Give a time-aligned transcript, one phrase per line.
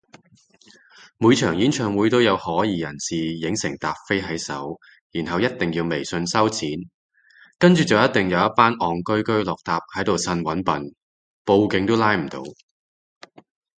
[1.19, 4.79] 每場演唱會都有可疑人士影成疊飛喺手
[5.11, 6.69] 然後一定要微信收錢，
[7.59, 10.95] 跟住就一定會有一班戇居居落疊喺度呻搵笨，
[11.45, 12.41] 報警都拉唔到